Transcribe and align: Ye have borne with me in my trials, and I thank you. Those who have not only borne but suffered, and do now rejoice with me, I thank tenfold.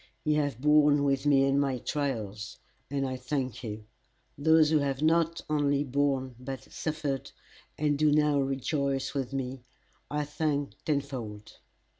Ye 0.23 0.33
have 0.33 0.59
borne 0.59 1.03
with 1.03 1.27
me 1.27 1.45
in 1.45 1.59
my 1.59 1.77
trials, 1.77 2.57
and 2.89 3.07
I 3.07 3.17
thank 3.17 3.63
you. 3.63 3.85
Those 4.35 4.71
who 4.71 4.79
have 4.79 5.03
not 5.03 5.41
only 5.47 5.83
borne 5.83 6.33
but 6.39 6.63
suffered, 6.73 7.29
and 7.77 7.99
do 7.99 8.11
now 8.11 8.39
rejoice 8.39 9.13
with 9.13 9.31
me, 9.31 9.63
I 10.09 10.25
thank 10.25 10.71
tenfold. 10.85 11.59